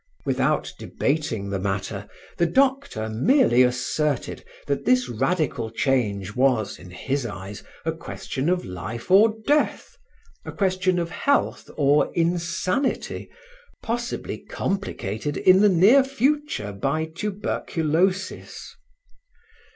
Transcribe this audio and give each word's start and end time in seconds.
Without 0.25 0.73
debating 0.79 1.51
the 1.51 1.59
matter, 1.59 2.07
the 2.37 2.47
doctor 2.47 3.07
merely 3.07 3.61
asserted 3.61 4.43
that 4.65 4.83
this 4.83 5.07
radical 5.07 5.69
change 5.69 6.35
was, 6.35 6.79
in 6.79 6.89
his 6.89 7.23
eyes, 7.23 7.61
a 7.85 7.91
question 7.91 8.49
of 8.49 8.65
life 8.65 9.11
or 9.11 9.35
death, 9.45 9.95
a 10.43 10.51
question 10.51 10.97
of 10.97 11.11
health 11.11 11.69
or 11.77 12.11
insanity 12.15 13.29
possibly 13.83 14.39
complicated 14.39 15.37
in 15.37 15.61
the 15.61 15.69
near 15.69 16.03
future 16.03 16.71
by 16.73 17.05
tuberculosis. 17.05 18.75